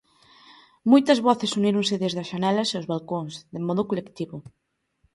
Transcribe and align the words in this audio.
Moitas 0.91 1.19
voces 1.27 1.55
uníronse 1.59 1.95
desde 2.03 2.19
as 2.23 2.29
xanelas 2.31 2.69
e 2.71 2.75
os 2.81 2.89
balcóns, 2.91 3.33
de 3.53 3.59
modo 3.67 3.87
colectivo. 3.89 4.37